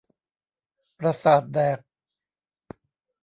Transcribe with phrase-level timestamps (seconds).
[0.97, 1.79] ประสาทแดก